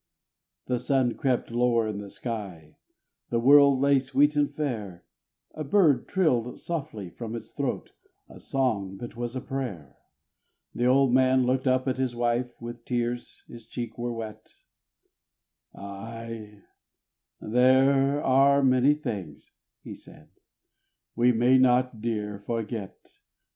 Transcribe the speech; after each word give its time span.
The 0.65 0.79
sun 0.79 1.13
crept 1.13 1.51
lower 1.51 1.87
in 1.87 1.99
the 1.99 2.09
sky, 2.09 2.75
the 3.29 3.39
world 3.39 3.79
lay 3.79 3.99
sweet 3.99 4.35
and 4.35 4.51
fair, 4.51 5.05
A 5.53 5.63
bird 5.63 6.07
trilled 6.07 6.59
softly 6.59 7.11
from 7.11 7.35
its 7.35 7.51
throat 7.51 7.91
a 8.27 8.39
song 8.39 8.97
that 8.97 9.15
was 9.15 9.35
a 9.35 9.41
prayer. 9.41 9.99
The 10.73 10.87
old 10.87 11.13
man 11.13 11.43
looked 11.45 11.67
up 11.67 11.87
at 11.87 11.97
his 11.99 12.15
wife, 12.15 12.59
with 12.59 12.83
tears 12.83 13.43
his 13.47 13.67
cheeks 13.67 13.95
were 13.95 14.11
wet, 14.11 14.53
"Ay, 15.75 16.63
there 17.39 18.23
are 18.23 18.63
many 18.63 18.95
things," 18.95 19.53
he 19.83 19.93
said, 19.93 20.29
"we 21.15 21.31
may 21.31 21.59
not, 21.59 22.01
dear, 22.01 22.39
forget. 22.39 22.97